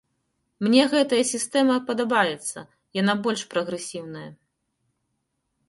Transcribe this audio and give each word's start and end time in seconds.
Мне 0.67 0.85
гэтая 0.93 1.19
сістэма 1.31 1.75
падабаецца, 1.91 2.65
яна 3.01 3.13
больш 3.29 3.41
прагрэсіўная. 3.55 4.27